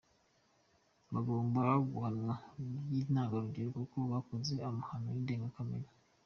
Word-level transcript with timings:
Bagomba 1.13 1.61
guhanwa 1.89 2.33
by’intangarugero 2.85 3.67
kuko 3.77 3.97
bakoze 4.11 4.53
amahano 4.69 5.07
y’indengakamere. 5.11 5.89